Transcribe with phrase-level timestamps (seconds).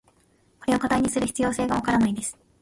[0.61, 2.35] これを課題にする必要性が分からないです。